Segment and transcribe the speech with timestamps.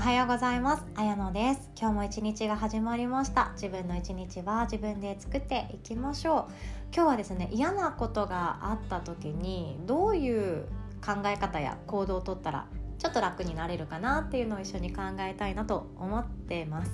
[0.00, 0.84] おはようございます。
[0.94, 1.70] あやのです。
[1.78, 3.50] 今日も一日が始まりました。
[3.52, 6.52] 自分の一日は自分で作っていきましょう。
[6.90, 10.64] 今日はですね嫌なことがあった時にどういう
[11.04, 12.66] 考え方や行動をとったら
[12.96, 16.90] ちょっと楽になれるかなっていうのを一緒に考えたいなと思ってます。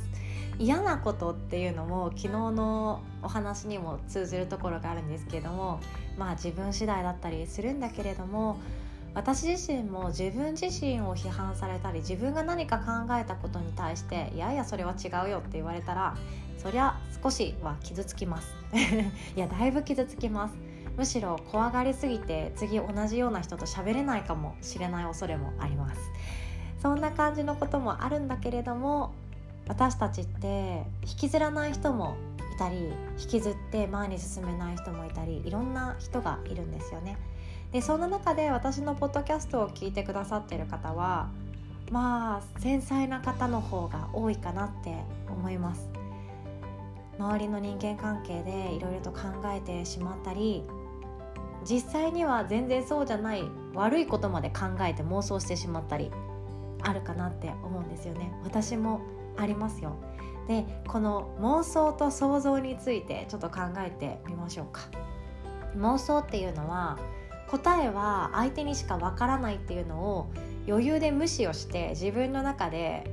[0.58, 5.78] 嫌なことっていうのも昨日のお話にも通ずるところがあるんですけども
[6.18, 8.58] まあ自分次第だったりするんだけれども
[9.16, 16.14] 私自身も自分自身を批判されたり自分が何か考えたことに対していやいやそれは違うよって言われたら
[16.58, 18.54] そりゃ少しは傷つきます。
[19.34, 20.54] いやだいぶ傷つきます。
[20.98, 26.00] むしろ怖がりすぎて次同じような人と喋れないかもしれない恐れもあります。
[26.82, 29.14] そんな感じのこともあるんだけれども
[29.66, 32.16] 私たちって引きずらない人も
[32.54, 37.16] いたり引きずって前に進めない人もいたりいろんな人がいるんですよね。
[37.76, 41.28] でそんな中で私のポッドキャストを聞いてくださってる方は
[41.90, 44.94] まあ繊細な方の方が多いかなって
[45.28, 45.90] 思います。
[47.18, 49.18] 周りの人間関係でいろいろと考
[49.54, 50.64] えてしまったり
[51.68, 53.42] 実際には全然そうじゃない
[53.74, 56.10] 悪いことまで考えて妄想してしまったり
[56.80, 58.32] あるかなって思うんですよね。
[58.42, 59.02] 私も
[59.36, 59.96] ありますよ。
[60.48, 64.80] でこの妄想と想像についてちょっと考えてみましょうか。
[65.76, 66.98] 妄想っていうのは
[67.50, 70.30] 答えは相手にしかわからないっていうのを
[70.68, 73.08] 余裕で無視をして自分の中で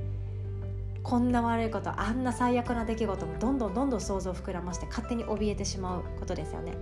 [1.04, 6.72] こんな悪いことあんな最悪な出来事もどんどんどんどん想像を膨らまして勝手に怯えてしまうことですよね。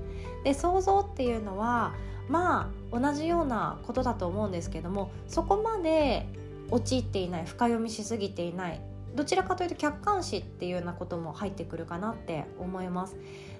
[0.44, 1.94] で想像っていうのは
[2.28, 6.26] まあ同じようなことだと思うんですけどもそこまで
[6.70, 8.80] 陥っていない深読みしすぎていない
[9.14, 13.16] どちらかというと客観視っていうようなことも入ってくるかなって思います。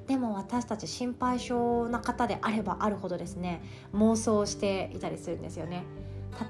[0.07, 3.63] でも私たち心配性な方であればあるほどですね
[3.95, 5.85] 妄想していたりするんですよね。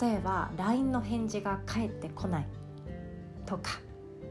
[0.01, 2.47] 例えば LINE の返事が返ってこない
[3.47, 3.81] とか。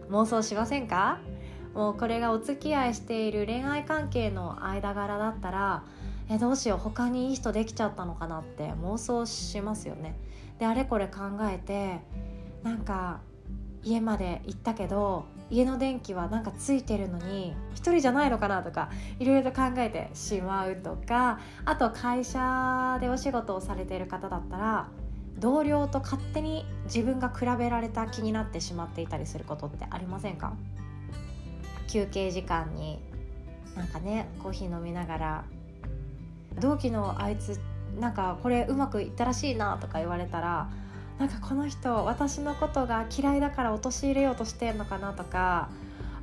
[0.10, 1.20] 妄想しませんか？
[1.74, 5.84] もうこれがお付き合いしている恋愛関係の間柄だったら
[6.30, 10.18] えどうしよう他にいい人できちゃったのかなって妄想しますよね。
[10.60, 12.02] であれこれ考えて
[12.64, 13.22] なんか
[13.84, 18.90] 家まで行ったけど家の電気はなんかついてるのに一人じゃないのかなとか
[19.20, 24.88] いろいろと考えてしまうとかあと会社でお仕事をされている方だったら
[25.38, 30.54] 同僚と勝手に自分が比べられた気になってしまっていたりすることってありませんか？
[31.88, 33.00] 休憩時間に
[33.76, 35.44] なんかねコーヒー飲みながら
[36.60, 37.60] 同期のあいつ
[38.00, 40.70] なんかこれうまくいったらしいなとか言われたら
[41.22, 45.70] なんかこの人私のことが嫌いだから陥れようとしてんのかなとか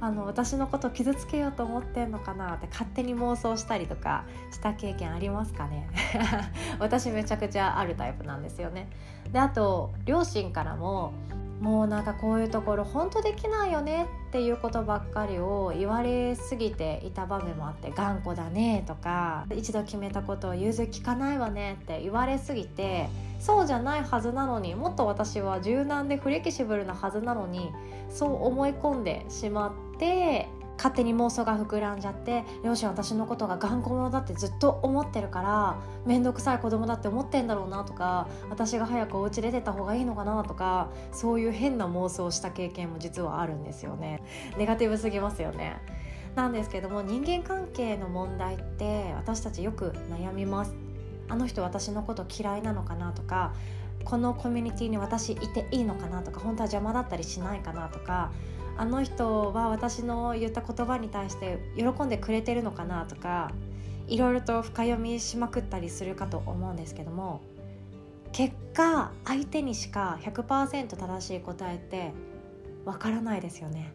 [0.01, 5.89] あの私のこと傷つけようと思ってんのかなって勝手に妄想したりとかした経験ありますかね。
[6.81, 8.89] 私めちゃくちゃあるタイプなんですよね。
[9.31, 11.13] であと両親からも
[11.61, 23.09] もうなんかこういうところ本当できないよねっていうことばっかりを言われすぎていた場面もあって頑固だねとか一度決めたことを融通聞かないわねって言われすぎて
[23.41, 27.71] そうじゃないはずなのにもっと私は柔軟でフレキシブルなはずなのに
[28.11, 44.23] そう思い込んでしまって勝手に妄想が膨らんじゃって両親私のことが頑固者だってずっと思ってるから面倒くさい子供だって思ってんだろうなとか私が早くお家出てた方がいいのかなとかそういう変な妄想をした経験も実はあるんですよね。
[44.57, 45.77] ネガティブすぎますよね。
[46.37, 50.75] なんですけども人間関係の問題って私たちよく悩みます。
[51.29, 53.53] あの人私のこと嫌いなのかなとか
[54.05, 58.31] このコミュニティに私いていいのかなとか本当は邪魔だったりしないかなとか
[58.79, 63.51] あの人は私の言った言葉に対して喜んでくれてるのかなとか
[64.07, 67.43] いろいろと深読みしまくったりするかと思うんですけども
[68.33, 72.13] 結果相手にしか100%正しい答えって
[72.85, 73.93] わからないですよね。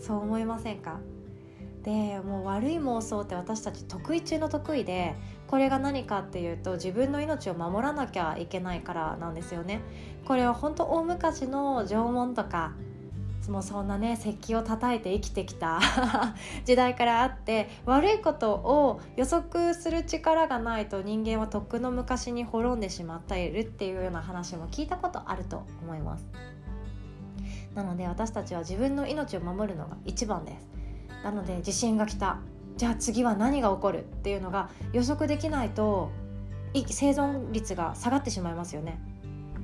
[0.00, 1.00] そう思いませんか？
[1.82, 5.14] でもう悪い妄想って私たち得意中の得意で
[5.46, 9.80] これが何かっていうと自分の命を守らなきゃいけないからなんですよね。
[10.24, 12.74] これは本当大昔の縄文とか
[13.50, 15.80] もそんなね石器を叩いて生きてきた
[16.64, 26.26] 時代からあって悪いことを予測する力がないと人間はとっくの昔に滅んでしまっているっていうような話も聞いたことあると思います。
[27.74, 30.68] なので私たちは自分の命を守るのが一番です。
[31.24, 32.38] なので地震が来た。
[32.76, 36.10] じゃあ次は何が起こるっていうのが予測できないと
[36.74, 39.00] 生存率が下がってしまいますよね。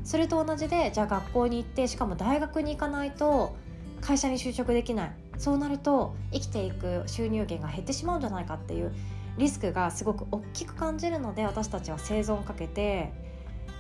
[0.05, 3.57] それと同じでじゃあ学校に行ってしかも大学に行かないと
[4.05, 5.13] 会社に就職できない。
[5.39, 8.93] そうなると生きていく収入源が減ってしまうんじゃないかっていう
[9.39, 13.13] リスクがすごく大きく感じるので私たちは生存をかけて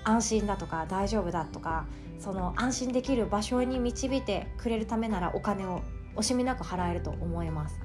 [0.02, 1.86] 安心だとか大丈夫だとか
[2.18, 5.82] その安心できる場所に導いてくれるためならお金を
[6.16, 7.78] 惜しみなく払えると思います。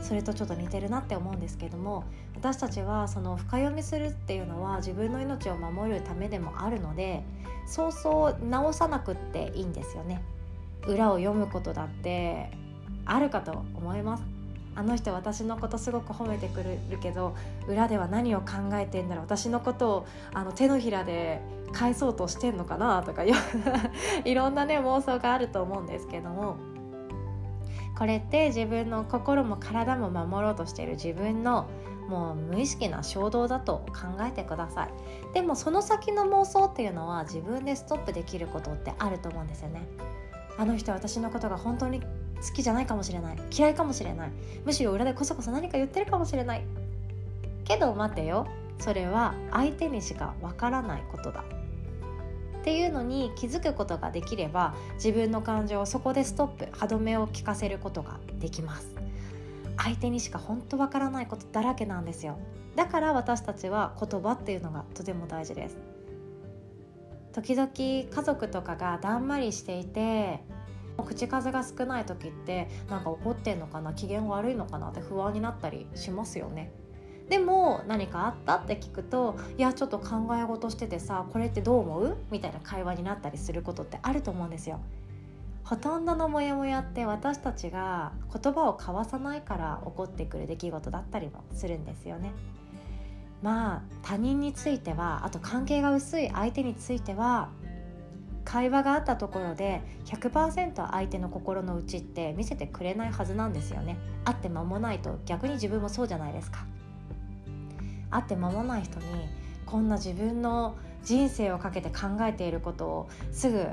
[0.00, 2.04] それとちょっと似てるなって思うんですけども
[2.36, 7.24] 私たちはその深読みするっていうのは自分の命を守るためでもあるので
[7.66, 10.22] そうそう直さなくっていいんですよね。
[10.86, 12.50] 裏を読むことだって
[13.04, 14.24] あるかと思います。
[14.76, 17.36] あの人私のことすごく褒めてくれるけど
[17.68, 19.24] 裏では何を考えてんだろう。
[19.24, 21.40] 私のことをあの手のひらで
[21.72, 23.24] 返そうとしてんのかなとか
[24.24, 26.56] いろんなね妄想があると思うんですけども。
[27.96, 31.68] これって自分の心も体も守ろうとしている自分の
[32.08, 34.88] もう無意識な衝動だと考えてください。
[35.32, 39.86] でもその先の妄想っていうのは自分でストップできることってあると思うんですよね。
[40.56, 42.06] あの人は私のことが本当に好
[42.54, 43.38] きじゃないかもしれない。
[43.56, 44.30] 嫌いかもしれない。
[44.64, 46.64] むしろ裏でこそこそ何か言ってるかもしれない。
[47.64, 48.46] けど待てよ。
[48.78, 51.44] それは相手にしかわからないことだ。
[52.60, 56.68] っていうのに気づくことができれば自分の感情をそこでストップ。
[56.72, 58.94] 歯止めを聞かせることができます。
[59.76, 62.38] 相手にしか本当わからないことだらけなんですよ。
[62.76, 65.93] だから私たちは言葉っていうのがとても大事です。
[67.34, 70.40] 時々家族とかがだんまりしていて
[71.04, 76.70] 口数が少ない時ってなんか怒ってんのかな機嫌悪いのかなって不安になったりしますよね。
[77.28, 82.16] でも何かあったって聞くといやちょっと考え事しててさこれってどう思う？
[82.30, 84.80] みたいな会話になったりすることってあると思うんですよ。
[85.64, 92.32] ほとんどのモヤモヤって私たちが言葉を交わさないから起こってくる出来事だったりもするんですよね。
[93.44, 97.50] まあ他人についてはあと関係が薄い相手については
[98.42, 103.98] 会話があったところで100%相手の心の内って見せてくれないはずなんですよね。
[104.24, 106.64] 会って間もないと逆に自分もそうじゃないですか。
[108.10, 109.04] 会って間もない人に
[109.66, 113.66] こんな自分の人生をかけて考えていることをすぐ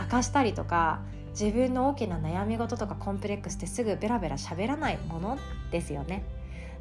[0.00, 1.00] 明かしたりとか
[1.38, 5.38] 自分の大きな悩み事とかコンプレックスってすぐベラベラ喋らないもの
[5.70, 6.24] ですよね。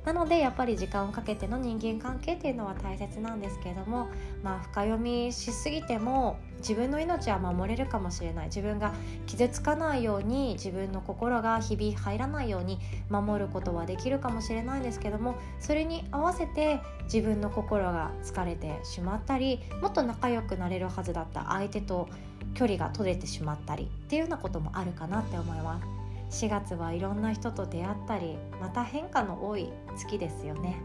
[0.06, 4.08] なのでやっぱり時間をかけての人間関係っていうのは大切なんですけれども
[4.44, 8.94] まあ深読みしすぎても自分の命は守れるかもしれない自分が
[9.26, 12.78] 傷つかないように自分の心がひび入らないように
[13.10, 22.08] 守ることはできるかもしれないんですけどもそれに合わせて自分の心が疲れてしまったりもっと仲良くなれるはずだった相手と
[22.54, 26.05] 距離が取れてしまったりっていうようなこともあるかなって思います。
[26.30, 30.78] 4月はいろんな人と出会ったりまた変化の多い月ですよね。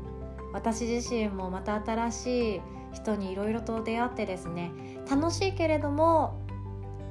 [0.52, 2.60] 私自身もまた新しい
[2.92, 4.72] 人にいろいろと出会ってですね
[5.08, 6.40] 楽しいけれども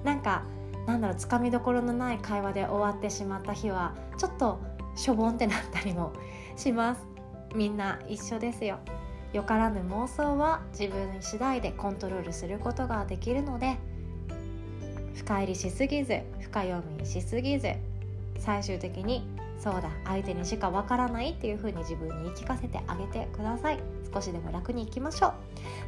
[0.03, 0.43] なんか
[0.85, 4.59] なんだろうつかみどころのない会話で終わってしまった日はちょっと
[4.95, 6.11] しょぼんってなったりも
[6.55, 7.05] します。
[7.55, 8.79] みんな一緒ですよ。
[9.33, 13.77] よからぬ妄想は自分次第でコントロールすることができるので
[15.15, 17.73] 深入りしすぎず深読みしすぎず
[18.39, 19.27] 最終的に
[19.59, 23.80] そうだ相手にしかわからないっていう風に自分に言い聞かせてあげてください。
[24.12, 25.33] 少しでも楽にいきましょう。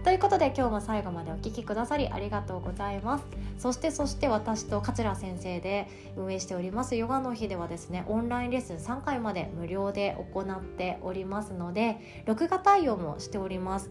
[0.04, 3.26] ということで今日も最後までお聴きくださりありがとうございます。
[3.58, 5.88] そしてそして私と桂先生で
[6.18, 13.90] 運営しておりますヨガの日ではですねオンラインレッスン3回まで無料で行っておりますので録画対応もしております。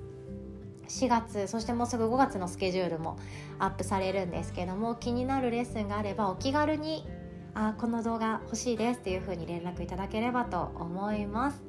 [0.88, 3.16] 4月そしてもうすぐ5月のスケジュールも
[3.60, 7.06] アップされるんですけども気になるレッスンがあればお気軽に
[7.54, 11.62] あこの動画欲しいですっていう風に連絡いただければと思います。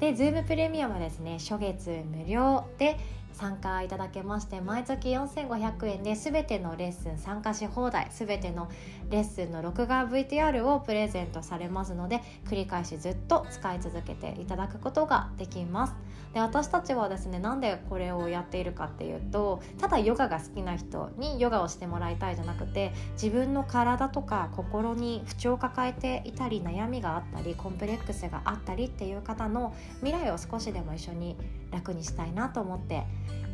[0.00, 2.98] で Zoom プレミアムはですね初月無料で
[3.34, 8.70] 参加いただけまして毎月4500円で全てのレッスン参加し放題全ての
[9.10, 15.94] レッスンの録画 VTR をプレゼントされますので繰り返しずっと使い続けていただくことができます。
[16.34, 31.36] で私たちはですねなんでこれをやっているかっていうとただヨガが好きな人にヨガをしてもらいたいじゃなくて自分の体とか心に不調を抱えていたり悩みがあったりコンプレックスがあったりっていう方の未来を少しでも一緒に
[31.70, 33.04] 楽にしたいなと思って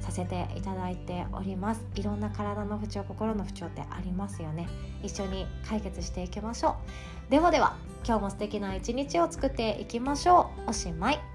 [0.00, 1.84] させていただいております。
[1.94, 4.68] いろんな体の不調心の不調ってありますよね。
[5.02, 6.76] 一緒に解決していきましょ
[7.28, 7.30] う。
[7.30, 10.70] ではでは今日も素敵な一日を作っていきましょう。
[10.70, 11.29] おしまい。